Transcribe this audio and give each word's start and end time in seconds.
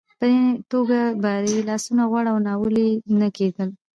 په 0.19 0.25
دې 0.31 0.45
توګه 0.71 0.99
به 1.21 1.31
یې 1.51 1.59
لاسونه 1.69 2.03
غوړ 2.09 2.25
او 2.33 2.37
ناولې 2.47 2.89
نه 3.19 3.27
کېدل. 3.37 3.69